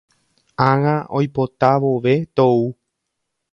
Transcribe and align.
Ág̃a 0.69 0.95
oipota 1.19 1.71
vove 1.85 2.15
tou 2.35 2.59